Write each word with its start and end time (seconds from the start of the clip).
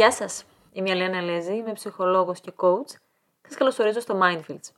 Γεια 0.00 0.12
σας. 0.12 0.44
Είμαι 0.72 0.88
η 0.88 0.92
Αλένα 0.92 1.20
Λέζη, 1.20 1.54
είμαι 1.54 1.72
ψυχολόγος 1.72 2.40
και 2.40 2.52
coach 2.56 2.86
και 3.40 3.48
σας 3.48 3.56
καλωσορίζω 3.56 4.00
στο 4.00 4.18
Mindfields. 4.22 4.70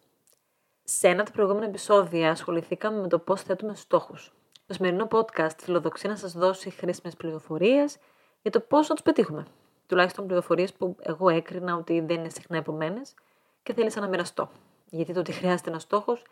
Σε 0.85 1.09
ένα 1.09 1.21
από 1.21 1.31
τα 1.31 1.37
προηγούμενα 1.37 1.67
επεισόδια 1.67 2.31
ασχοληθήκαμε 2.31 3.01
με 3.01 3.09
το 3.09 3.19
πώς 3.19 3.43
θέτουμε 3.43 3.75
στόχους. 3.75 4.33
Το 4.67 4.75
σημερινό 4.75 5.09
podcast 5.11 5.59
φιλοδοξεί 5.59 6.09
να 6.09 6.17
σας 6.17 6.33
δώσει 6.33 6.71
χρήσιμες 6.71 7.17
πληροφορίες 7.17 7.97
για 8.43 8.51
το 8.51 8.61
πώς 8.61 8.89
να 8.89 8.95
τους 8.95 9.05
πετύχουμε. 9.05 9.47
Τουλάχιστον 9.87 10.27
πληροφορίες 10.27 10.73
που 10.73 10.97
εγώ 11.03 11.29
έκρινα 11.29 11.77
ότι 11.77 12.01
δεν 12.01 12.19
είναι 12.19 12.29
συχνά 12.29 12.57
επομένες 12.57 13.15
και 13.63 13.73
θέλησα 13.73 14.01
να 14.01 14.09
μοιραστώ. 14.09 14.51
Γιατί 14.91 15.13
το 15.13 15.21
ότι 15.21 15.33
χρειάζεται 15.33 15.71
ένας 15.71 15.83
στόχος 15.83 16.23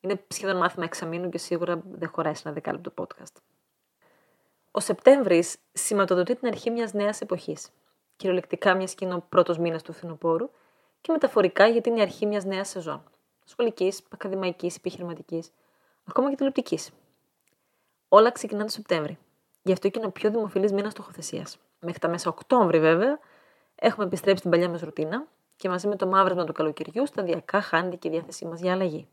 είναι 0.00 0.24
σχεδόν 0.28 0.56
μάθημα 0.56 0.84
εξαμήνου 0.84 1.28
και 1.28 1.38
σίγουρα 1.38 1.82
δεν 1.90 2.08
χωράει 2.08 2.34
σε 2.34 2.42
ένα 2.44 2.54
δεκάλεπτο 2.54 2.92
podcast. 2.98 3.36
Ο 4.70 4.80
Σεπτέμβρης 4.80 5.56
σηματοδοτεί 5.72 6.36
την 6.36 6.48
αρχή 6.48 6.70
μιας 6.70 6.92
νέας 6.92 7.20
εποχής. 7.20 7.70
Κυριολεκτικά, 8.22 8.74
μιας 8.74 8.94
και 8.94 9.04
είναι 9.04 9.14
ο 9.14 9.24
πρώτος 9.28 9.58
μήνας 9.58 9.82
του 9.82 9.92
φθινοπόρου 9.92 10.50
και 11.00 11.12
μεταφορικά 11.12 11.66
γιατί 11.66 11.88
είναι 11.88 11.98
η 11.98 12.02
αρχή 12.02 12.26
μιας 12.26 12.44
νέας 12.44 12.68
σεζόν. 12.68 13.02
Σχολικής, 13.44 14.02
ακαδημαϊκής, 14.10 14.76
επιχειρηματικής, 14.76 15.50
ακόμα 16.04 16.30
και 16.30 16.36
τηλεοπτικής. 16.36 16.90
Όλα 18.08 18.30
ξεκινάνε 18.30 18.64
το 18.64 18.72
Σεπτέμβρη. 18.72 19.18
Γι' 19.62 19.72
αυτό 19.72 19.88
και 19.88 19.98
είναι 19.98 20.08
ο 20.08 20.10
πιο 20.10 20.30
δημοφιλής 20.30 20.72
μήνας 20.72 20.92
στοχοθεσία. 20.92 21.46
Μέχρι 21.80 21.98
τα 21.98 22.08
μέσα 22.08 22.30
Οκτώβρη, 22.30 22.80
βέβαια, 22.80 23.18
έχουμε 23.74 24.06
επιστρέψει 24.06 24.38
στην 24.38 24.50
παλιά 24.50 24.68
μας 24.68 24.80
ρουτίνα 24.80 25.26
και 25.56 25.68
μαζί 25.68 25.88
με 25.88 25.96
το 25.96 26.06
μαύρεσμα 26.06 26.44
του 26.44 26.52
καλοκαιριού 26.52 27.06
σταδιακά 27.06 27.60
χάνεται 27.60 27.96
και 27.96 28.08
η 28.08 28.10
διάθεσή 28.10 28.44
μας 28.44 28.60
για 28.60 28.72
αλλαγή. 28.72 29.08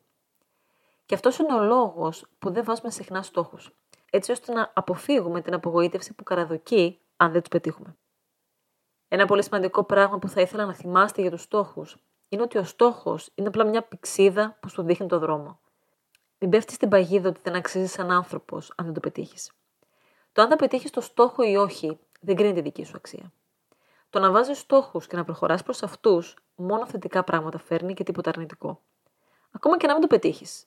Και 1.05 1.15
αυτός 1.15 1.37
είναι 1.37 1.53
ο 1.53 1.63
λόγος 1.63 2.25
που 2.39 2.51
δεν 2.51 2.63
βάζουμε 2.63 2.91
συχνά 2.91 3.21
στόχους, 3.21 3.71
έτσι 4.09 4.31
ώστε 4.31 4.53
να 4.53 4.71
αποφύγουμε 4.73 5.41
την 5.41 5.53
απογοήτευση 5.53 6.13
που 6.13 6.23
καραδοκεί 6.23 6.99
αν 7.17 7.31
δεν 7.31 7.41
τους 7.41 7.49
πετύχουμε. 7.49 7.95
Ένα 9.11 9.25
πολύ 9.25 9.43
σημαντικό 9.43 9.83
πράγμα 9.83 10.19
που 10.19 10.29
θα 10.29 10.41
ήθελα 10.41 10.65
να 10.65 10.73
θυμάστε 10.73 11.21
για 11.21 11.31
τους 11.31 11.41
στόχους 11.41 11.97
είναι 12.29 12.41
ότι 12.41 12.57
ο 12.57 12.63
στόχος 12.63 13.29
είναι 13.35 13.47
απλά 13.47 13.65
μια 13.65 13.83
πηξίδα 13.83 14.57
που 14.59 14.69
σου 14.69 14.83
δείχνει 14.83 15.07
το 15.07 15.19
δρόμο. 15.19 15.59
Μην 16.37 16.49
πέφτεις 16.49 16.75
στην 16.75 16.89
παγίδα 16.89 17.29
ότι 17.29 17.39
δεν 17.43 17.55
αξίζεις 17.55 17.91
σαν 17.91 18.11
άνθρωπος 18.11 18.73
αν 18.75 18.85
δεν 18.85 18.93
το 18.93 18.99
πετύχεις. 18.99 19.51
Το 20.31 20.41
αν 20.41 20.49
θα 20.49 20.55
πετύχεις 20.55 20.91
το 20.91 21.01
στόχο 21.01 21.43
ή 21.43 21.55
όχι 21.55 21.99
δεν 22.19 22.35
κρίνει 22.35 22.53
τη 22.53 22.61
δική 22.61 22.83
σου 22.83 22.93
αξία. 22.95 23.31
Το 24.09 24.19
να 24.19 24.31
βάζεις 24.31 24.59
στόχους 24.59 25.07
και 25.07 25.15
να 25.15 25.23
προχωράς 25.23 25.63
προς 25.63 25.83
αυτούς 25.83 26.35
μόνο 26.55 26.87
θετικά 26.87 27.23
πράγματα 27.23 27.59
φέρνει 27.59 27.93
και 27.93 28.03
τίποτα 28.03 28.29
αρνητικό. 28.29 28.81
Ακόμα 29.51 29.77
και 29.77 29.87
να 29.87 29.93
μην 29.93 30.01
το 30.01 30.07
πετύχεις. 30.07 30.65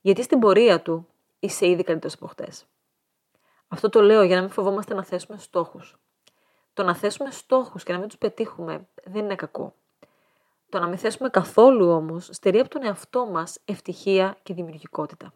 Γιατί 0.00 0.22
στην 0.22 0.38
πορεία 0.38 0.82
του 0.82 1.08
είσαι 1.38 1.68
ήδη 1.68 1.82
καλύτερος 1.82 2.14
από 2.14 2.26
χτες. 2.26 2.66
Αυτό 3.68 3.88
το 3.88 4.00
λέω 4.00 4.22
για 4.22 4.36
να 4.36 4.42
μην 4.42 4.50
φοβόμαστε 4.50 4.94
να 4.94 5.04
θέσουμε 5.04 5.38
στόχους. 5.38 5.96
Το 6.74 6.82
να 6.82 6.94
θέσουμε 6.94 7.30
στόχους 7.30 7.82
και 7.82 7.92
να 7.92 7.98
μην 7.98 8.08
τους 8.08 8.18
πετύχουμε 8.18 8.88
δεν 9.04 9.24
είναι 9.24 9.34
κακό. 9.34 9.74
Το 10.68 10.78
να 10.78 10.86
μην 10.86 10.98
θέσουμε 10.98 11.28
καθόλου 11.28 11.88
όμως 11.88 12.28
στερεί 12.32 12.58
από 12.58 12.68
τον 12.68 12.84
εαυτό 12.84 13.26
μας 13.26 13.58
ευτυχία 13.64 14.36
και 14.42 14.54
δημιουργικότητα. 14.54 15.32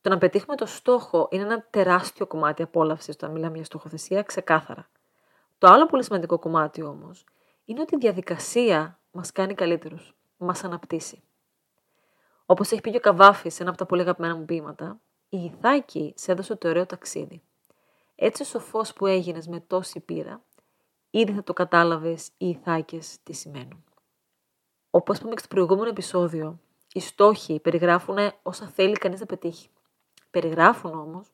Το 0.00 0.10
να 0.10 0.18
πετύχουμε 0.18 0.56
το 0.56 0.66
στόχο 0.66 1.28
είναι 1.30 1.42
ένα 1.42 1.66
τεράστιο 1.70 2.26
κομμάτι 2.26 2.62
απόλαυσης 2.62 3.14
όταν 3.14 3.30
μιλάμε 3.30 3.56
για 3.56 3.64
στοχοθεσία, 3.64 4.22
ξεκάθαρα. 4.22 4.88
Το 5.58 5.68
άλλο 5.68 5.86
πολύ 5.86 6.04
σημαντικό 6.04 6.38
κομμάτι 6.38 6.82
όμως 6.82 7.24
είναι 7.64 7.80
ότι 7.80 7.94
η 7.94 7.98
διαδικασία 7.98 8.98
μας 9.10 9.32
κάνει 9.32 9.54
καλύτερους, 9.54 10.14
μας 10.36 10.64
αναπτύσσει. 10.64 11.22
Όπως 12.46 12.70
έχει 12.70 12.80
πει 12.80 12.90
και 12.90 12.96
ο 12.96 13.00
Καβάφης 13.00 13.54
σε 13.54 13.62
ένα 13.62 13.70
από 13.70 13.78
τα 13.78 13.86
πολύ 13.86 14.00
αγαπημένα 14.00 14.36
μου 14.36 14.44
ποίηματα, 14.44 15.00
η 15.28 15.44
Ιθάκη 15.44 16.14
σε 16.16 16.32
έδωσε 16.32 16.56
το 16.56 16.68
ωραίο 16.68 16.86
ταξίδι. 16.86 17.42
Έτσι 18.22 18.42
ο 18.42 18.44
σοφός 18.44 18.92
που 18.92 19.06
έγινες 19.06 19.46
με 19.46 19.60
τόση 19.60 20.00
πείρα, 20.00 20.42
ήδη 21.10 21.32
θα 21.32 21.42
το 21.42 21.52
κατάλαβες 21.52 22.26
οι 22.36 22.48
Ιθάκες 22.48 23.18
τι 23.22 23.32
σημαίνουν. 23.32 23.84
Όπως 24.90 25.18
είπαμε 25.18 25.34
και 25.34 25.38
στο 25.38 25.48
προηγούμενο 25.48 25.88
επεισόδιο, 25.88 26.60
οι 26.92 27.00
στόχοι 27.00 27.60
περιγράφουν 27.60 28.16
όσα 28.42 28.66
θέλει 28.66 28.92
κανείς 28.92 29.20
να 29.20 29.26
πετύχει. 29.26 29.68
Περιγράφουν 30.30 30.94
όμως 30.94 31.30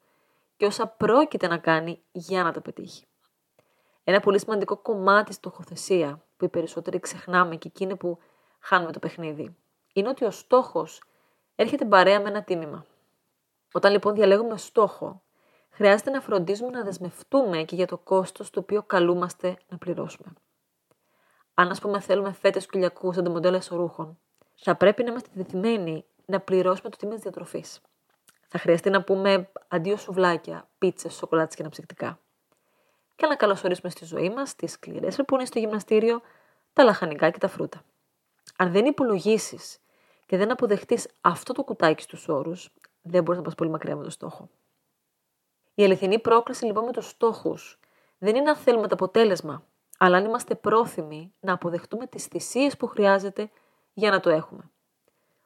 και 0.56 0.66
όσα 0.66 0.86
πρόκειται 0.86 1.47
να 1.47 1.58
κάνει 1.58 2.02
για 2.12 2.42
να 2.42 2.52
τα 2.52 2.60
πετύχει. 2.60 3.04
Ένα 4.04 4.20
πολύ 4.20 4.41
σημαντικό 4.41 4.76
κομμάτι 4.76 5.32
στοχοθεσία 5.32 6.24
που 6.36 6.44
οι 6.44 6.48
περισσότεροι 6.48 7.00
ξεχνάμε 7.00 7.56
και 7.56 7.68
εκείνη 7.68 7.97
που 7.97 8.18
χάνουμε 8.58 8.92
το 8.92 8.98
παιχνίδι 8.98 9.56
είναι 9.92 10.08
ότι 10.08 10.24
ο 10.24 10.30
στόχος 10.30 11.03
έρχεται 11.54 11.84
παρέα 11.84 12.20
με 12.20 12.28
ένα 12.28 12.42
τίμημα. 12.42 12.86
Όταν 13.72 13.92
λοιπόν 13.92 14.14
διαλέγουμε 14.14 14.56
στόχο, 14.56 15.20
χρειάζεται 15.76 16.10
να 16.10 16.20
φροντίζουμε 16.20 16.70
να 16.70 16.82
δεσμευτούμε 16.82 17.62
και 17.62 17.75
για 17.75 17.87
το 17.87 17.98
κόστος 17.98 18.50
το 18.50 18.60
οποίο 18.60 18.82
καλούμαστε 18.82 19.56
να 19.69 19.78
πληρώσουμε. 19.78 20.32
Αν, 21.54 21.70
ας 21.70 21.81
πούμε, 21.81 22.00
θέλουμε 22.00 22.32
φέτες 22.32 22.66
κουλιακού 22.66 23.12
σαν 23.12 23.25
το 23.25 23.31
μοντέλο 23.31 23.56
εσωρούχων, 23.56 24.19
θα 24.54 24.76
πρέπει 24.76 25.03
να 25.03 25.10
είμαστε 25.10 25.31
δεθειμένοι 25.32 26.04
να 26.26 26.41
πληρώσουμε 26.41 26.91
το 26.91 26.97
τίμημα 26.97 27.15
της 27.15 27.25
διατροφής. 27.25 27.81
Θα 28.48 28.59
χρειαστεί 28.59 28.91
να 28.91 29.03
πούμε 29.03 29.50
αντίο 29.69 29.97
σουβλάκια, 29.97 30.69
πίτσες, 30.78 31.15
σοκολάτες 31.15 31.54
και 31.54 31.62
αναψυκτικά. 31.62 32.19
Και 33.16 33.26
να 33.26 33.36
καλωσορίσουμε 33.36 33.91
στη 33.91 34.04
ζωή 34.04 34.31
μας 34.31 34.56
τις 34.56 34.72
σκληρές 34.72 35.16
που 35.26 35.34
είναι 35.34 35.44
στο 35.44 35.59
γυμναστήριο, 35.59 36.20
τα 36.72 36.84
λαχανικά 36.84 37.31
και 37.31 37.38
τα 37.38 37.48
φρούτα. 37.48 37.82
Αν 38.56 38.72
δεν 38.72 38.84
υπολογίσεις 38.84 39.78
και 40.26 40.36
δεν 40.36 40.50
αποδεχτείς 40.50 41.09
αυτό 41.20 41.53
το 41.53 41.62
κουτάκι 41.62 42.03
στους 42.03 42.28
όρους, 42.28 42.70
δεν 43.03 43.22
μπορείς 43.22 43.38
να 43.38 43.44
πας 43.44 43.54
πολύ 43.54 43.70
μακριά 43.70 43.97
με 43.97 44.03
το 44.03 44.10
στόχο. 44.10 44.48
Η 45.78 45.84
αληθινή 45.84 46.19
πρόκληση 46.19 46.64
λοιπόν 46.64 46.84
με 46.84 46.92
τους 46.92 47.09
στόχους 47.09 47.78
δεν 48.19 48.37
είναι 48.37 48.50
αν 48.50 48.56
θέλουμε 48.56 48.88
το 48.88 48.94
αποτέλεσμα, 48.94 49.66
αλλά 49.98 50.16
αν 50.16 50.25
είμαστε 50.25 50.54
πρόθυμοι 50.54 51.32
να 51.41 51.53
αποδεχτούμε 51.53 52.06
τις 52.06 52.25
θυσίες 52.25 52.76
που 52.76 52.87
χρειάζεται 52.87 53.50
για 53.92 54.10
να 54.10 54.20
το 54.20 54.31
έχουμε. 54.31 54.70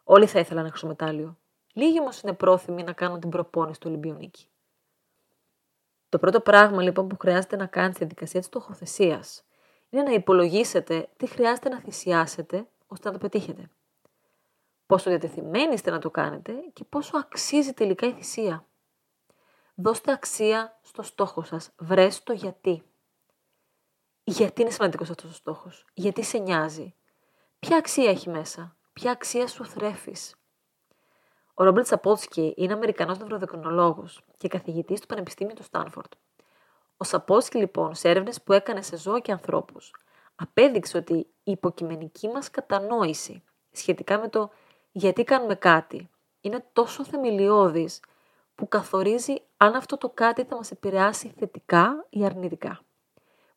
Όλοι 0.05 0.27
θα 0.27 0.39
ήθελαν 0.39 0.73
να 0.83 0.89
μετάλλιο. 0.89 1.39
Λίγοι 1.73 2.01
όμως 2.01 2.21
είναι 2.21 2.33
πρόθυμοι 2.33 2.83
να 2.83 2.93
κάνουν 2.93 3.21
την 3.21 3.31
προπόνηση 3.31 3.81
του 3.81 3.87
Ολυμπιονίκη. 3.91 4.47
Το 6.09 6.19
πρώτο 6.19 6.41
πράγμα 6.41 6.83
λοιπόν 6.83 7.09
που 7.09 7.17
χρειάζεται 7.21 7.57
να 7.57 7.67
κάνετε 7.67 7.95
στη 7.95 8.05
διαδικασία 8.05 8.41
της 8.41 8.49
στοχοθεσίας 8.49 9.45
είναι 9.91 10.03
να 10.03 10.13
υπολογίσετε 10.13 11.09
τι 11.17 11.27
χρειάζεται 11.27 11.69
να 11.69 11.81
θυσιάσετε 11.81 12.67
ώστε 12.87 13.09
να 13.09 13.13
το 13.13 13.19
πετύχετε 13.19 13.71
πόσο 14.91 15.11
διατεθειμένοι 15.11 15.75
είστε 15.75 15.91
να 15.91 15.99
το 15.99 16.11
κάνετε 16.11 16.53
και 16.73 16.85
πόσο 16.85 17.17
αξίζει 17.17 17.73
τελικά 17.73 18.07
η 18.07 18.13
θυσία. 18.13 18.65
Δώστε 19.83 20.13
αξία 20.13 20.79
στο 20.83 21.03
στόχο 21.03 21.45
σας. 21.45 21.71
Βρες 21.77 22.23
το 22.23 22.33
γιατί. 22.33 22.83
Γιατί 24.25 24.63
είναι 24.63 24.71
σημαντικός 24.71 25.11
αυτός 25.11 25.31
ο 25.31 25.35
στόχος. 25.35 25.85
Γιατί 25.95 26.23
σε 26.23 26.39
νοιάζει. 26.39 26.95
Ποια 27.59 27.77
αξία 27.77 28.11
έχει 28.11 28.29
μέσα. 28.29 28.77
Ποια 28.93 29.11
αξία 29.11 29.47
σου 29.47 29.65
θρέφεις. 29.65 30.35
Ο 31.55 31.65
Ρόμπερτ 31.65 31.87
Σαπότσκι 31.87 32.55
είναι 32.57 32.73
Αμερικανός 32.73 33.19
νευροδεκρονολόγος 33.19 34.25
και 34.37 34.49
καθηγητής 34.49 35.01
του 35.01 35.07
Πανεπιστήμιου 35.07 35.55
του 35.55 35.63
Στάνφορντ. 35.63 36.13
Ο 36.97 37.05
Σαπότσκι 37.05 37.59
λοιπόν 37.59 37.95
σε 37.95 38.09
έρευνες 38.09 38.43
που 38.43 38.53
έκανε 38.53 38.83
σε 38.83 38.97
ζώα 38.97 39.21
και 39.21 39.33
ανθρώπους 39.33 39.95
απέδειξε 40.35 40.97
ότι 40.97 41.15
η 41.15 41.53
υποκειμενική 41.53 42.29
μας 42.29 42.51
κατανόηση 42.51 43.43
σχετικά 43.71 44.19
με 44.19 44.29
το 44.29 44.51
γιατί 44.93 45.25
κάνουμε 45.25 45.55
κάτι 45.55 46.11
είναι 46.41 46.65
τόσο 46.73 47.05
θεμελιώδης 47.05 48.01
που 48.61 48.69
καθορίζει 48.69 49.43
αν 49.57 49.75
αυτό 49.75 49.97
το 49.99 50.09
κάτι 50.09 50.45
θα 50.45 50.57
μας 50.57 50.71
επηρεάσει 50.71 51.35
θετικά 51.39 52.07
ή 52.11 52.25
αρνητικά. 52.25 52.81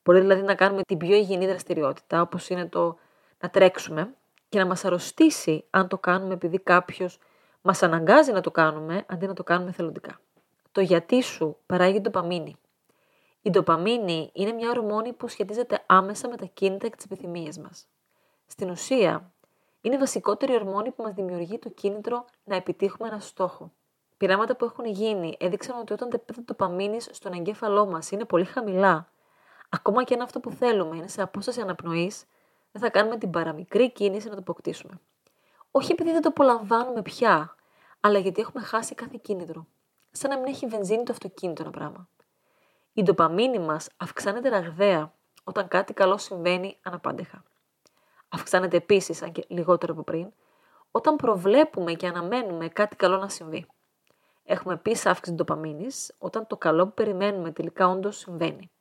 Μπορεί 0.03 0.19
δηλαδή 0.19 0.41
να 0.41 0.55
κάνουμε 0.55 0.81
την 0.81 0.97
πιο 0.97 1.15
υγιεινή 1.15 1.47
δραστηριότητα, 1.47 2.21
όπως 2.21 2.49
είναι 2.49 2.65
το 2.65 2.97
να 3.39 3.49
τρέξουμε, 3.49 4.13
και 4.49 4.59
να 4.59 4.65
μας 4.65 4.85
αρρωστήσει 4.85 5.65
αν 5.69 5.87
το 5.87 5.97
κάνουμε 5.97 6.33
επειδή 6.33 6.59
κάποιος 6.59 7.19
μας 7.61 7.83
αναγκάζει 7.83 8.31
να 8.31 8.41
το 8.41 8.51
κάνουμε, 8.51 9.05
αντί 9.07 9.27
να 9.27 9.33
το 9.33 9.43
κάνουμε 9.43 9.71
θελοντικά. 9.71 10.19
Το 10.71 10.81
γιατί 10.81 11.21
σου 11.21 11.57
παράγει 11.65 11.99
ντοπαμίνη. 11.99 12.55
Η 13.41 13.49
ντοπαμίνη 13.49 14.29
είναι 14.33 14.51
μια 14.51 14.69
ορμόνη 14.69 15.13
που 15.13 15.27
σχετίζεται 15.27 15.83
άμεσα 15.85 16.29
με 16.29 16.37
τα 16.37 16.45
κίνητα 16.45 16.87
και 16.87 16.95
τις 16.95 17.05
επιθυμίες 17.05 17.57
μας. 17.57 17.87
Στην 18.45 18.69
ουσία, 18.69 19.31
είναι 19.81 19.95
η 19.95 19.97
βασικότερη 19.97 20.53
ορμόνη 20.53 20.91
που 20.91 21.03
μας 21.03 21.13
δημιουργεί 21.13 21.59
το 21.59 21.69
κίνητρο 21.69 22.25
να 22.43 22.55
επιτύχουμε 22.55 23.07
ένα 23.07 23.19
στόχο. 23.19 23.71
Πειράματα 24.23 24.55
που 24.55 24.65
έχουν 24.65 24.85
γίνει 24.85 25.35
έδειξαν 25.39 25.79
ότι 25.79 25.93
όταν 25.93 26.09
τα 26.09 26.15
επίπεδα 26.15 26.41
ντοπαμίνη 26.41 27.01
στον 27.01 27.33
εγκέφαλό 27.33 27.85
μας 27.85 28.11
είναι 28.11 28.25
πολύ 28.25 28.45
χαμηλά, 28.45 29.07
ακόμα 29.69 30.03
και 30.03 30.13
αν 30.13 30.21
αυτό 30.21 30.39
που 30.39 30.51
θέλουμε 30.51 30.95
είναι 30.95 31.07
σε 31.07 31.21
απόσταση 31.21 31.61
αναπνοής, 31.61 32.25
δεν 32.71 32.81
θα 32.81 32.89
κάνουμε 32.89 33.17
την 33.17 33.29
παραμικρή 33.29 33.91
κίνηση 33.91 34.27
να 34.27 34.33
το 34.33 34.39
αποκτήσουμε. 34.39 34.99
Όχι 35.71 35.91
επειδή 35.91 36.11
δεν 36.11 36.21
το 36.21 36.29
απολαμβάνουμε 36.29 37.01
πια, 37.01 37.55
αλλά 37.99 38.19
γιατί 38.19 38.41
έχουμε 38.41 38.63
χάσει 38.63 38.95
κάθε 38.95 39.19
κίνητρο. 39.21 39.65
Σαν 40.11 40.29
να 40.29 40.37
μην 40.37 40.45
έχει 40.45 40.67
βενζίνη 40.67 41.03
το 41.03 41.11
αυτοκίνητο 41.11 41.61
ένα 41.61 41.71
πράγμα. 41.71 42.07
Η 42.93 43.03
ντοπαμίνη 43.03 43.59
μας 43.59 43.89
αυξάνεται 43.97 44.49
ραγδαία 44.49 45.13
όταν 45.43 45.67
κάτι 45.67 45.93
καλό 45.93 46.17
συμβαίνει 46.17 46.77
αναπάντεχα 46.81 47.43
αυξάνεται 48.29 48.77
επίσης, 48.77 49.21
αν 49.21 49.31
και 49.31 49.45
λιγότερο 49.47 49.93
από 49.93 50.03
πριν, 50.03 50.31
όταν 50.91 51.15
προβλέπουμε 51.15 51.93
και 51.93 52.07
αναμένουμε 52.07 52.67
κάτι 52.67 52.95
καλό 52.95 53.17
να 53.17 53.29
συμβεί. 53.29 53.67
Έχουμε 54.43 54.73
επίσης 54.73 55.05
αύξηση 55.05 55.35
ντοπαμίνης 55.35 56.13
όταν 56.17 56.47
το 56.47 56.57
καλό 56.57 56.85
που 56.85 56.93
περιμένουμε 56.93 57.51
τελικά 57.51 57.87
όντως 57.87 58.17
συμβαίνει. 58.17 58.71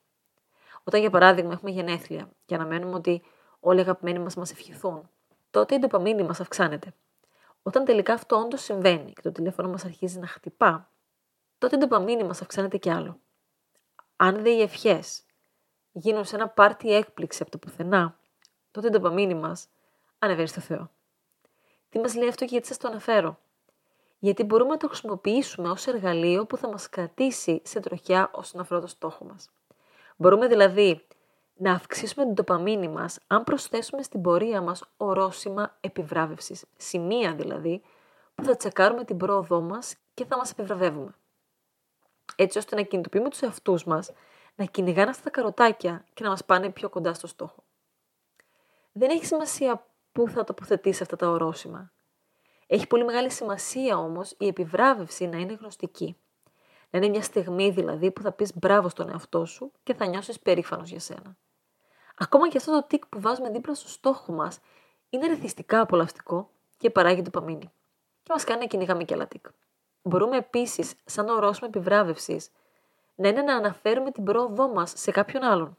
Όταν, 0.84 1.00
για 1.00 1.10
παράδειγμα, 1.10 1.52
έχουμε 1.52 1.70
γενέθλια 1.70 2.30
και 2.44 2.54
αναμένουμε 2.54 2.94
ότι 2.94 3.22
όλοι 3.60 3.78
οι 3.78 3.82
αγαπημένοι 3.82 4.18
μας 4.18 4.34
μας 4.34 4.50
ευχηθούν, 4.50 5.10
τότε 5.50 5.74
η 5.74 5.78
ντοπαμίνη 5.78 6.22
μας 6.22 6.40
αυξάνεται. 6.40 6.94
Όταν 7.62 7.84
τελικά 7.84 8.12
αυτό 8.12 8.36
όντως 8.36 8.62
συμβαίνει 8.62 9.12
και 9.12 9.22
το 9.22 9.32
τηλέφωνο 9.32 9.68
μας 9.68 9.84
αρχίζει 9.84 10.18
να 10.18 10.26
χτυπά, 10.26 10.90
τότε 11.58 11.76
η 11.76 11.78
ντοπαμίνη 11.78 12.24
μας 12.24 12.42
αυξάνεται 12.42 12.76
κι 12.76 12.90
άλλο. 12.90 13.20
Αν 14.16 14.42
δε 14.42 14.50
οι 14.50 14.62
ευχές 14.62 15.22
γίνουν 15.92 16.24
σε 16.24 16.34
ένα 16.34 16.48
πάρτι 16.48 16.94
έκπληξη 16.94 17.42
από 17.42 17.50
το 17.50 17.58
πουθενά, 17.58 18.18
τότε 18.70 18.86
η 18.86 18.90
ντοπαμίνη 18.90 19.34
μας 19.34 19.68
ανεβαίνει 20.18 20.48
στο 20.48 20.60
Θεό. 20.60 20.90
Τι 21.88 21.98
μας 21.98 22.14
λέει 22.14 22.28
αυτό 22.28 22.44
και 22.44 22.50
γιατί 22.50 22.66
σας 22.66 22.76
το 22.76 22.88
αναφέρω. 22.88 23.38
Γιατί 24.24 24.44
μπορούμε 24.44 24.70
να 24.70 24.76
το 24.76 24.88
χρησιμοποιήσουμε 24.88 25.70
ως 25.70 25.86
εργαλείο 25.86 26.46
που 26.46 26.56
θα 26.56 26.68
μας 26.68 26.88
κρατήσει 26.88 27.60
σε 27.64 27.80
τροχιά 27.80 28.30
όσον 28.32 28.60
αφορά 28.60 28.80
το 28.80 28.86
στόχο 28.86 29.24
μας. 29.24 29.50
Μπορούμε 30.16 30.46
δηλαδή 30.46 31.06
να 31.54 31.72
αυξήσουμε 31.72 32.24
την 32.24 32.34
τοπαμίνη 32.34 32.88
μας 32.88 33.18
αν 33.26 33.44
προσθέσουμε 33.44 34.02
στην 34.02 34.22
πορεία 34.22 34.60
μας 34.60 34.84
ορόσημα 34.96 35.76
επιβράβευσης. 35.80 36.64
Σημεία 36.76 37.34
δηλαδή 37.34 37.82
που 38.34 38.44
θα 38.44 38.56
τσεκάρουμε 38.56 39.04
την 39.04 39.16
πρόοδό 39.16 39.60
μας 39.60 39.94
και 40.14 40.24
θα 40.24 40.36
μας 40.36 40.50
επιβραβεύουμε. 40.50 41.14
Έτσι 42.36 42.58
ώστε 42.58 42.76
να 42.76 42.82
κινητοποιούμε 42.82 43.28
τους 43.28 43.40
εαυτούς 43.40 43.84
μας 43.84 44.10
να 44.54 44.64
κυνηγάνε 44.64 45.10
αυτά 45.10 45.22
τα 45.22 45.30
καροτάκια 45.30 46.04
και 46.14 46.24
να 46.24 46.30
μας 46.30 46.44
πάνε 46.44 46.70
πιο 46.70 46.88
κοντά 46.88 47.14
στο 47.14 47.26
στόχο. 47.26 47.64
Δεν 48.92 49.10
έχει 49.10 49.26
σημασία 49.26 49.86
πού 50.12 50.28
θα 50.28 50.44
τοποθετήσει 50.44 51.02
αυτά 51.02 51.16
τα 51.16 51.28
ορόσημα. 51.28 51.91
Έχει 52.66 52.86
πολύ 52.86 53.04
μεγάλη 53.04 53.30
σημασία 53.30 53.98
όμως 53.98 54.34
η 54.38 54.46
επιβράβευση 54.46 55.26
να 55.26 55.38
είναι 55.38 55.52
γνωστική. 55.52 56.16
Να 56.90 56.98
είναι 56.98 57.08
μια 57.08 57.22
στιγμή 57.22 57.70
δηλαδή 57.70 58.10
που 58.10 58.22
θα 58.22 58.32
πεις 58.32 58.56
μπράβο 58.56 58.88
στον 58.88 59.08
εαυτό 59.08 59.44
σου 59.44 59.72
και 59.82 59.94
θα 59.94 60.06
νιώσεις 60.06 60.40
περήφανος 60.40 60.90
για 60.90 61.00
σένα. 61.00 61.36
Ακόμα 62.16 62.48
και 62.48 62.56
αυτό 62.56 62.72
το 62.72 62.86
τικ 62.86 63.06
που 63.06 63.20
βάζουμε 63.20 63.50
δίπλα 63.50 63.74
στο 63.74 63.88
στόχο 63.88 64.32
μας 64.32 64.58
είναι 65.10 65.26
ρεθιστικά 65.26 65.80
απολαυστικό 65.80 66.50
και 66.76 66.90
παράγει 66.90 67.30
παμίνι. 67.30 67.72
Και 68.22 68.30
μας 68.32 68.44
κάνει 68.44 68.60
να 68.60 68.66
κυνηγάμε 68.66 69.04
και 69.04 69.14
άλλα 69.14 69.26
τικ. 69.26 69.46
Μπορούμε 70.02 70.36
επίσης, 70.36 70.94
σαν 71.04 71.28
ορόσημο 71.28 71.70
επιβράβευσης, 71.74 72.50
να 73.14 73.28
είναι 73.28 73.42
να 73.42 73.56
αναφέρουμε 73.56 74.10
την 74.10 74.24
πρόοδό 74.24 74.68
μας 74.68 74.92
σε 74.96 75.10
κάποιον 75.10 75.42
άλλον. 75.42 75.76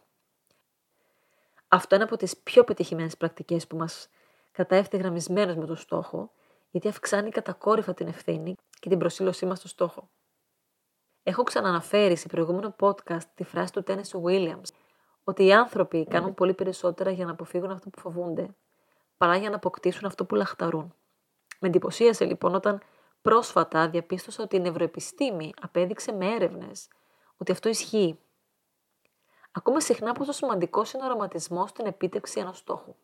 Αυτό 1.67 1.95
είναι 1.95 2.03
από 2.03 2.17
τις 2.17 2.37
πιο 2.37 2.63
πετυχημένες 2.63 3.17
πρακτικές 3.17 3.67
που 3.67 3.77
μας 3.77 4.09
κατά 4.51 4.85
γραμμισμένος 4.91 5.55
με 5.55 5.65
το 5.65 5.75
στόχο, 5.75 6.31
γιατί 6.73 6.87
αυξάνει 6.87 7.29
κατακόρυφα 7.29 7.93
την 7.93 8.07
ευθύνη 8.07 8.55
και 8.79 8.89
την 8.89 8.97
προσήλωσή 8.97 9.45
μας 9.45 9.57
στο 9.57 9.67
στόχο. 9.67 10.09
Έχω 11.23 11.43
ξαναναφέρει 11.43 12.15
σε 12.15 12.27
προηγούμενο 12.27 12.75
podcast 12.79 13.23
τη 13.35 13.43
φράση 13.43 13.73
του 13.73 13.83
Tennessee 13.87 14.21
Williams 14.23 14.67
ότι 15.23 15.45
οι 15.45 15.53
άνθρωποι 15.53 16.05
κάνουν 16.05 16.33
πολύ 16.33 16.53
περισσότερα 16.53 17.11
για 17.11 17.25
να 17.25 17.31
αποφύγουν 17.31 17.71
αυτό 17.71 17.89
που 17.89 17.99
φοβούνται, 17.99 18.55
παρά 19.17 19.35
για 19.35 19.49
να 19.49 19.55
αποκτήσουν 19.55 20.05
αυτό 20.05 20.25
που 20.25 20.35
λαχταρούν. 20.35 20.93
Με 21.59 21.67
εντυπωσίασε 21.67 22.25
λοιπόν 22.25 22.55
όταν 22.55 22.81
πρόσφατα 23.21 23.89
διαπίστωσα 23.89 24.43
ότι 24.43 24.55
η 24.55 24.59
νευροεπιστήμη 24.59 25.53
απέδειξε 25.61 26.11
με 26.11 26.25
έρευνες 26.25 26.87
ότι 27.37 27.51
αυτό 27.51 27.69
ισχύει. 27.69 28.19
Ακούμε 29.51 29.79
συχνά 29.79 30.13
πόσο 30.13 30.31
σημαντικός 30.31 30.93
είναι 30.93 31.03
ο 31.03 31.05
οραματισμός 31.05 31.69
στην 31.69 31.85
επίτευξη 31.85 32.39
ενός 32.39 32.57
στόχου. 32.57 32.95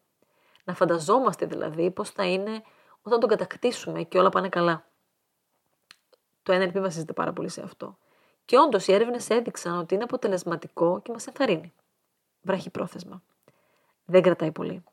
Να 0.63 0.73
φανταζόμαστε 0.73 1.45
δηλαδή 1.45 1.91
πώς 1.91 2.09
θα 2.09 2.25
είναι 2.25 2.63
όταν 3.09 3.19
τον 3.19 3.29
κατακτήσουμε 3.29 4.03
και 4.03 4.17
όλα 4.17 4.29
πάνε 4.29 4.49
καλά. 4.49 4.85
Το 6.43 6.53
NLP 6.53 6.79
βασίζεται 6.79 7.13
πάρα 7.13 7.33
πολύ 7.33 7.49
σε 7.49 7.61
αυτό. 7.61 7.97
Και 8.45 8.57
όντως 8.57 8.87
οι 8.87 8.93
έρευνες 8.93 9.29
έδειξαν 9.29 9.77
ότι 9.77 9.93
είναι 9.93 10.03
αποτελεσματικό 10.03 11.01
και 11.01 11.11
μας 11.11 11.27
ενθαρρύνει. 11.27 11.73
πρόθεσμα. 12.71 13.21
Δεν 14.05 14.21
κρατάει 14.21 14.51
πολύ. 14.51 14.83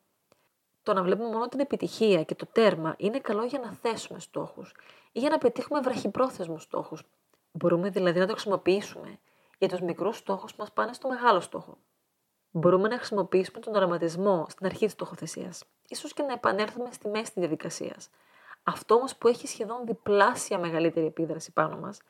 Το 0.82 0.92
να 0.92 1.02
βλέπουμε 1.02 1.28
μόνο 1.28 1.48
την 1.48 1.60
επιτυχία 1.60 2.24
και 2.24 2.34
το 2.34 2.46
τέρμα 2.46 2.94
είναι 2.98 3.18
καλό 3.18 3.44
για 3.44 3.58
να 3.58 3.72
θέσουμε 3.72 4.18
στόχους 4.18 4.74
ή 5.12 5.18
για 5.18 5.28
να 5.28 5.38
πετύχουμε 5.38 5.80
βραχυπρόθεσμους 5.80 6.62
στόχους. 6.62 7.02
Μπορούμε 7.52 7.90
δηλαδή 7.90 8.18
να 8.18 8.26
το 8.26 8.32
χρησιμοποιήσουμε 8.32 9.18
για 9.58 9.68
του 9.68 9.84
μικρούς 9.84 10.16
στόχους 10.16 10.50
που 10.50 10.60
μας 10.60 10.72
πάνε 10.72 10.92
στο 10.92 11.08
μεγάλο 11.08 11.40
στόχο 11.40 11.78
μπορούμε 12.56 12.88
να 12.88 12.96
χρησιμοποιήσουμε 12.96 13.58
τον 13.58 13.74
οραματισμό 13.74 14.46
στην 14.48 14.66
αρχή 14.66 14.84
της 14.84 14.92
στοχοθεσίας, 14.92 15.64
ίσως 15.88 16.12
και 16.12 16.22
να 16.22 16.32
επανέλθουμε 16.32 16.92
στη 16.92 17.08
μέση 17.08 17.24
της 17.24 17.34
διαδικασίας. 17.34 18.08
Αυτό 18.62 18.94
όμως 18.94 19.16
που 19.16 19.28
έχει 19.28 19.46
σχεδόν 19.46 19.86
διπλάσια 19.86 20.58
μεγαλύτερη 20.58 21.06
επίδραση 21.06 21.52
πάνω 21.52 21.76
μας, 21.76 22.00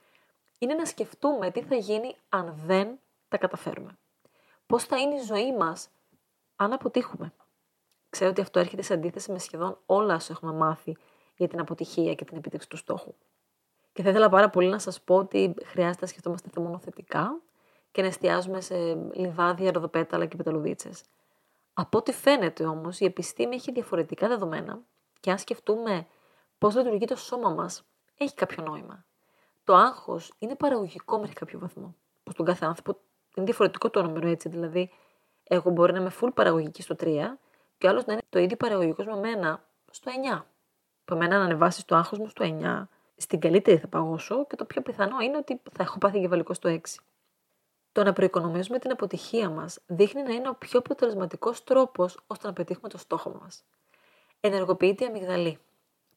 είναι 0.58 0.74
να 0.74 0.84
σκεφτούμε 0.84 1.50
τι 1.50 1.62
θα 1.62 1.74
γίνει 1.74 2.16
αν 2.28 2.54
δεν 2.66 2.98
τα 3.28 3.36
καταφέρουμε. 3.36 3.98
Πώς 4.66 4.84
θα 4.84 4.96
είναι 4.96 5.14
η 5.14 5.22
ζωή 5.22 5.56
μας 5.56 5.88
αν 6.56 6.72
αποτύχουμε. 6.72 7.32
Ξέρω 8.10 8.30
ότι 8.30 8.40
αυτό 8.40 8.58
έρχεται 8.58 8.82
σε 8.82 8.94
αντίθεση 8.94 9.32
με 9.32 9.38
σχεδόν 9.38 9.78
όλα 9.86 10.14
όσα 10.14 10.32
έχουμε 10.32 10.52
μάθει 10.52 10.96
για 11.36 11.48
την 11.48 11.60
αποτυχία 11.60 12.14
και 12.14 12.24
την 12.24 12.36
επίτευξη 12.36 12.68
του 12.68 12.76
στόχου. 12.76 13.14
Και 13.92 14.02
θα 14.02 14.10
ήθελα 14.10 14.28
πάρα 14.28 14.50
πολύ 14.50 14.68
να 14.68 14.78
σας 14.78 15.00
πω 15.00 15.16
ότι 15.16 15.54
χρειάζεται 15.64 15.98
να 16.00 16.06
σκεφτόμαστε 16.06 16.60
μόνο 16.60 16.78
θετικά 16.78 17.40
και 17.92 18.00
να 18.02 18.08
εστιάζουμε 18.08 18.60
σε 18.60 18.74
λιβάδια, 19.12 19.72
ροδοπέταλα 19.72 20.26
και 20.26 20.36
πεταλουδίτσες. 20.36 21.02
Από 21.78 21.98
ό,τι 21.98 22.12
φαίνεται 22.12 22.64
όμως, 22.64 23.00
η 23.00 23.04
επιστήμη 23.04 23.54
έχει 23.54 23.72
διαφορετικά 23.72 24.28
δεδομένα 24.28 24.80
και 25.20 25.30
αν 25.30 25.38
σκεφτούμε 25.38 26.06
πώς 26.58 26.74
λειτουργεί 26.74 27.04
το 27.04 27.16
σώμα 27.16 27.50
μας, 27.50 27.84
έχει 28.16 28.34
κάποιο 28.34 28.64
νόημα. 28.64 29.04
Το 29.64 29.74
άγχος 29.74 30.32
είναι 30.38 30.54
παραγωγικό 30.54 31.18
μέχρι 31.18 31.34
κάποιο 31.34 31.58
βαθμό. 31.58 31.94
Που 32.22 32.30
στον 32.30 32.46
κάθε 32.46 32.64
άνθρωπο 32.64 33.00
είναι 33.34 33.46
διαφορετικό 33.46 33.90
το 33.90 34.02
νούμερο 34.02 34.28
έτσι. 34.28 34.48
Δηλαδή, 34.48 34.90
εγώ 35.44 35.70
μπορεί 35.70 35.92
να 35.92 35.98
είμαι 35.98 36.12
full 36.20 36.30
παραγωγική 36.34 36.82
στο 36.82 36.94
3 36.98 37.38
και 37.78 37.86
ο 37.86 37.90
άλλος 37.90 38.04
να 38.04 38.12
είναι 38.12 38.22
το 38.28 38.38
ίδιο 38.38 38.56
παραγωγικός 38.56 39.06
με 39.06 39.16
μένα 39.16 39.64
στο 39.90 40.10
9. 40.36 40.44
Που 41.04 41.14
εμένα 41.14 41.38
να 41.38 41.44
ανεβάσει 41.44 41.86
το 41.86 41.96
άγχος 41.96 42.18
μου 42.18 42.28
στο 42.28 42.44
9, 42.44 42.88
στην 43.16 43.40
καλύτερη 43.40 43.78
θα 43.78 43.88
παγώσω 43.88 44.46
και 44.46 44.56
το 44.56 44.64
πιο 44.64 44.82
πιθανό 44.82 45.20
είναι 45.20 45.36
ότι 45.36 45.60
θα 45.72 45.82
έχω 45.82 45.98
πάθει 45.98 46.16
εγκεφαλικό 46.16 46.54
στο 46.54 46.68
6. 46.68 46.78
Το 47.96 48.02
να 48.02 48.12
προοικονομήσουμε 48.12 48.78
την 48.78 48.90
αποτυχία 48.90 49.50
μας 49.50 49.78
δείχνει 49.86 50.22
να 50.22 50.32
είναι 50.32 50.48
ο 50.48 50.54
πιο 50.54 50.78
αποτελεσματικός 50.78 51.64
τρόπος 51.64 52.18
ώστε 52.26 52.46
να 52.46 52.52
πετύχουμε 52.52 52.88
το 52.88 52.98
στόχο 52.98 53.38
μας. 53.40 53.64
Ενεργοποιείται 54.40 55.04
η 55.04 55.06
αμυγδαλή, 55.06 55.58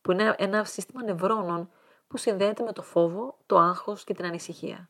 που 0.01 0.11
είναι 0.11 0.35
ένα 0.37 0.63
σύστημα 0.63 1.03
νευρώνων 1.03 1.69
που 2.07 2.17
συνδέεται 2.17 2.63
με 2.63 2.73
το 2.73 2.81
φόβο, 2.81 3.37
το 3.45 3.57
άγχος 3.57 4.03
και 4.03 4.13
την 4.13 4.25
ανησυχία. 4.25 4.89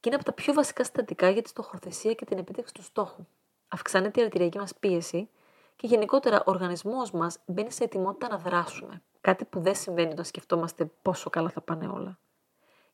Και 0.00 0.08
είναι 0.08 0.14
από 0.14 0.24
τα 0.24 0.32
πιο 0.32 0.52
βασικά 0.52 0.84
συστατικά 0.84 1.30
για 1.30 1.42
τη 1.42 1.48
στοχοθεσία 1.48 2.14
και 2.14 2.24
την 2.24 2.38
επίτευξη 2.38 2.74
του 2.74 2.82
στόχου. 2.82 3.26
Αυξάνεται 3.68 4.20
η 4.20 4.24
αρτηριακή 4.24 4.58
μας 4.58 4.74
πίεση 4.74 5.28
και 5.76 5.86
γενικότερα 5.86 6.38
ο 6.38 6.50
οργανισμός 6.50 7.10
μας 7.10 7.38
μπαίνει 7.46 7.72
σε 7.72 7.84
ετοιμότητα 7.84 8.28
να 8.28 8.38
δράσουμε. 8.38 9.02
Κάτι 9.20 9.44
που 9.44 9.60
δεν 9.60 9.74
συμβαίνει 9.74 10.12
όταν 10.12 10.24
σκεφτόμαστε 10.24 10.90
πόσο 11.02 11.30
καλά 11.30 11.48
θα 11.48 11.60
πάνε 11.60 11.86
όλα. 11.86 12.18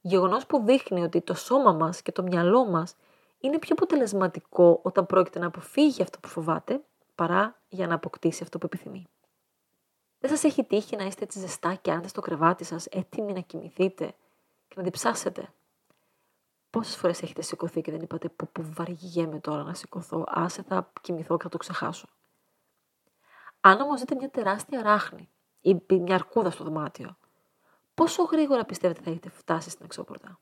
Γεγονός 0.00 0.46
που 0.46 0.62
δείχνει 0.64 1.02
ότι 1.02 1.20
το 1.20 1.34
σώμα 1.34 1.72
μας 1.72 2.02
και 2.02 2.12
το 2.12 2.22
μυαλό 2.22 2.64
μας 2.64 2.94
είναι 3.44 3.58
πιο 3.58 3.74
αποτελεσματικό 3.78 4.80
όταν 4.82 5.06
πρόκειται 5.06 5.38
να 5.38 5.46
αποφύγει 5.46 6.02
αυτό 6.02 6.18
που 6.20 6.28
φοβάται, 6.28 6.84
παρά 7.14 7.62
για 7.68 7.86
να 7.86 7.94
αποκτήσει 7.94 8.42
αυτό 8.42 8.58
που 8.58 8.66
επιθυμεί. 8.66 9.06
Δεν 10.18 10.30
σας 10.30 10.44
έχει 10.44 10.64
τύχει 10.64 10.96
να 10.96 11.04
είστε 11.04 11.24
έτσι 11.24 11.38
ζεστά 11.38 11.74
και 11.74 11.92
άντε 11.92 12.08
στο 12.08 12.20
κρεβάτι 12.20 12.64
σας, 12.64 12.86
έτοιμοι 12.86 13.32
να 13.32 13.40
κοιμηθείτε 13.40 14.14
και 14.68 14.74
να 14.76 14.82
διψάσετε; 14.82 15.52
Πόσες 16.70 16.96
φορές 16.96 17.22
έχετε 17.22 17.42
σηκωθεί 17.42 17.80
και 17.80 17.90
δεν 17.90 18.00
είπατε 18.00 18.28
που, 18.28 18.48
που 18.48 18.62
βαριέμαι 18.72 19.40
τώρα 19.40 19.62
να 19.62 19.74
σηκωθώ, 19.74 20.24
άσε 20.28 20.62
θα 20.62 20.92
κοιμηθώ 21.00 21.36
και 21.36 21.42
θα 21.42 21.48
το 21.48 21.56
ξεχάσω. 21.56 22.08
Αν 23.60 23.80
όμως 23.80 24.00
δείτε 24.00 24.14
μια 24.14 24.30
τεράστια 24.30 24.82
ράχνη 24.82 25.30
ή 25.60 25.76
μια 25.88 26.14
αρκούδα 26.14 26.50
στο 26.50 26.64
δωμάτιο, 26.64 27.16
πόσο 27.94 28.22
γρήγορα 28.22 28.64
πιστεύετε 28.64 29.02
θα 29.02 29.10
έχετε 29.10 29.28
φτάσει 29.28 29.70
στην 29.70 29.84
εξώπορτα; 29.84 30.38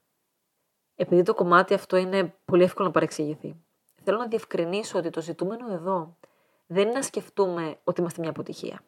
Επειδή 0.96 1.22
το 1.22 1.34
κομμάτι 1.34 1.74
αυτό 1.74 1.96
είναι 1.96 2.34
πολύ 2.44 2.62
εύκολο 2.62 2.86
να 2.86 2.92
παρεξηγηθεί, 2.92 3.56
θέλω 4.04 4.18
να 4.18 4.26
διευκρινίσω 4.26 4.98
ότι 4.98 5.10
το 5.10 5.20
ζητούμενο 5.20 5.72
εδώ 5.72 6.16
δεν 6.66 6.82
είναι 6.82 6.92
να 6.92 7.02
σκεφτούμε 7.02 7.78
ότι 7.84 8.00
είμαστε 8.00 8.20
μια 8.20 8.30
αποτυχία. 8.30 8.82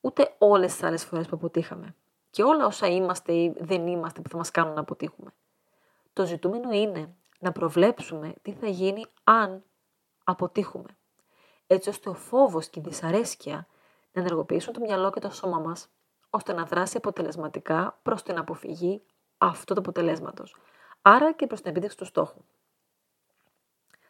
Ούτε 0.00 0.34
όλες 0.38 0.72
τις 0.72 0.82
άλλες 0.82 1.04
φορές 1.04 1.26
που 1.26 1.36
αποτύχαμε. 1.36 1.94
Και 2.30 2.42
όλα 2.42 2.66
όσα 2.66 2.86
είμαστε 2.86 3.32
ή 3.32 3.54
δεν 3.58 3.86
είμαστε 3.86 4.20
που 4.20 4.28
θα 4.28 4.36
μας 4.36 4.50
κάνουν 4.50 4.74
να 4.74 4.80
αποτύχουμε. 4.80 5.30
Το 6.12 6.26
ζητούμενο 6.26 6.70
είναι 6.72 7.14
να 7.38 7.52
προβλέψουμε 7.52 8.34
τι 8.42 8.52
θα 8.52 8.66
γίνει 8.66 9.04
αν 9.24 9.62
αποτύχουμε. 10.24 10.96
Έτσι 11.66 11.88
ώστε 11.88 12.08
ο 12.08 12.14
φόβος 12.14 12.68
και 12.68 12.80
η 12.80 12.82
δυσαρέσκεια 12.82 13.66
να 14.12 14.20
ενεργοποιήσουν 14.20 14.72
το 14.72 14.80
μυαλό 14.80 15.10
και 15.10 15.20
το 15.20 15.30
σώμα 15.30 15.58
μας, 15.58 15.88
ώστε 16.30 16.52
να 16.52 16.64
δράσει 16.64 16.96
αποτελεσματικά 16.96 17.98
προς 18.02 18.22
την 18.22 18.38
αποφυγή 18.38 19.02
αυτού 19.38 19.74
του 19.74 19.80
αποτελέσματος 19.80 20.56
άρα 21.08 21.32
και 21.32 21.46
προς 21.46 21.60
την 21.60 21.70
επίτευξη 21.70 21.96
του 21.96 22.04
στόχου. 22.04 22.40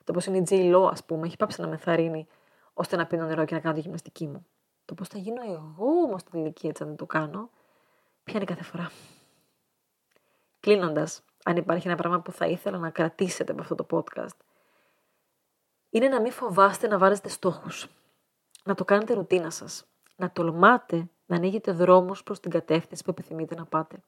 Το 0.05 0.13
πώς 0.13 0.27
είναι 0.27 0.37
η 0.37 0.43
Τζέι 0.43 0.69
Λό, 0.69 0.87
ας 0.87 1.05
πούμε, 1.05 1.27
έχει 1.27 1.37
πάψει 1.37 1.61
να 1.61 1.67
με 1.67 1.77
θαρρύνει 1.77 2.27
ώστε 2.75 2.97
να 2.97 3.07
πίνω 3.07 3.27
νερό 3.27 3.45
και 3.45 3.55
να 3.55 3.61
κάνω 3.61 3.75
τη 3.75 3.81
γυμναστική 3.81 4.27
μου. 4.27 4.47
Το 4.85 4.95
πώς 4.95 5.09
θα 5.09 5.19
γίνω 5.19 5.43
εγώ 5.43 6.03
όμως 6.03 6.21
στην 6.21 6.41
ηλικία 6.41 6.69
έτσι 6.71 6.83
αν 6.83 6.89
δεν 6.89 6.99
το 6.99 7.07
κάνω, 7.07 7.51
πιάνει 8.25 8.45
κάθε 8.45 8.63
φορά. 8.63 8.91
Κλείνοντας, 10.61 11.23
αν 11.45 11.57
υπάρχει 11.57 11.87
ένα 11.87 11.97
πράγμα 11.97 12.21
που 12.21 12.33
θα 12.33 12.47
ήθελα 12.47 12.79
να 12.79 12.91
κρατήσετε 12.91 13.53
από 13.53 13.61
αυτό 13.61 13.75
το 13.75 13.87
podcast, 13.91 14.37
είναι 15.91 16.09
να 16.09 16.21
μην 16.21 16.33
φοβάστε 16.33 16.87
να 16.87 16.99
βάζετε 16.99 17.29
στόχους. 17.29 17.89
Να 18.65 18.75
το 18.75 18.85
κάνετε 18.85 19.15
ρουτίνα 19.15 19.51
σας. 19.51 19.87
Να 20.17 20.31
τολμάτε 20.31 21.09
να 21.27 21.37
ανοίγετε 21.37 21.73
δρόμους 21.73 22.23
προς 22.23 22.41
την 22.41 22.51
κατεύθυνση 22.51 23.05
που 23.05 23.11
επιθυμείτε 23.11 23.55
να 23.55 23.65
πάτε. 23.65 24.03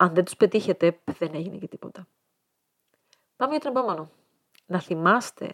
Αν 0.00 0.14
δεν 0.14 0.24
τους 0.24 0.36
πετύχετε, 0.36 1.00
δεν 1.18 1.34
έγινε 1.34 1.56
και 1.56 1.68
τίποτα. 1.68 2.06
Πάμε 3.36 3.52
για 3.52 3.60
τον 3.60 3.70
επόμενο. 3.76 4.10
Να 4.66 4.80
θυμάστε 4.80 5.50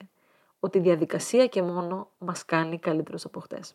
ότι 0.60 0.78
η 0.78 0.80
διαδικασία 0.80 1.46
και 1.46 1.62
μόνο 1.62 2.10
μας 2.18 2.44
κάνει 2.44 2.78
καλύτερους 2.78 3.24
από 3.24 3.40
χτες. 3.40 3.74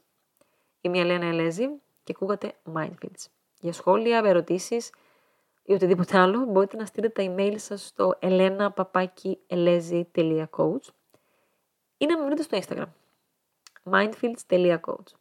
Είμαι 0.82 0.98
η 0.98 1.00
Ελένα 1.00 1.26
Ελέζη 1.26 1.68
και 2.04 2.14
ακούγατε 2.16 2.54
Mindfields. 2.76 3.26
Για 3.60 3.74
σχόλια, 3.74 4.22
ερωτήσεις 4.26 4.92
ή 5.64 5.74
οτιδήποτε 5.74 6.18
άλλο 6.18 6.46
μπορείτε 6.46 6.78
να 6.78 6.86
στείλετε 6.86 7.24
τα 7.24 7.36
email 7.36 7.56
σας 7.58 7.86
στο 7.86 8.18
elenapapakielezi.coach 8.22 10.88
ή 11.98 12.06
να 12.06 12.18
με 12.18 12.26
βρείτε 12.26 12.42
στο 12.42 12.60
Instagram 12.62 12.88
mindfields.coach. 13.92 15.19